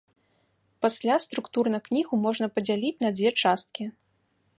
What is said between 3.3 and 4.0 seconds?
часткі.